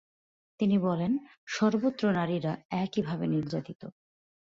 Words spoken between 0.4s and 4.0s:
তিনি বলেন, সর্বত্র নারীরা একইভাবে নির্যাতিত।